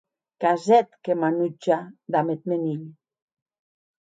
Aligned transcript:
Qu’as 0.39 0.63
hèt 0.71 0.89
que 1.03 1.13
m’anutja 1.19 1.77
damb 2.11 2.29
eth 2.33 2.45
mèn 2.49 2.63
hilh. 2.69 2.89